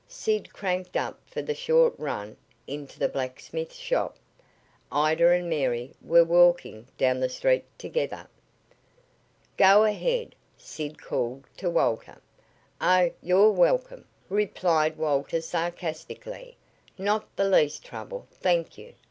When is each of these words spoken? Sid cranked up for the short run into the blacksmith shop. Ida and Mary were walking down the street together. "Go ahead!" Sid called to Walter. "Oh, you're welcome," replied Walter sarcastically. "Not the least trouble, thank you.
Sid 0.07 0.51
cranked 0.51 0.97
up 0.97 1.19
for 1.29 1.43
the 1.43 1.53
short 1.53 1.93
run 1.99 2.35
into 2.65 2.97
the 2.97 3.07
blacksmith 3.07 3.71
shop. 3.75 4.17
Ida 4.91 5.29
and 5.29 5.47
Mary 5.47 5.93
were 6.01 6.23
walking 6.23 6.87
down 6.97 7.19
the 7.19 7.29
street 7.29 7.65
together. 7.77 8.27
"Go 9.57 9.83
ahead!" 9.83 10.33
Sid 10.57 10.99
called 10.99 11.45
to 11.57 11.69
Walter. 11.69 12.19
"Oh, 12.81 13.11
you're 13.21 13.51
welcome," 13.51 14.05
replied 14.27 14.97
Walter 14.97 15.39
sarcastically. 15.39 16.57
"Not 16.97 17.35
the 17.35 17.47
least 17.47 17.85
trouble, 17.85 18.25
thank 18.31 18.79
you. 18.79 18.93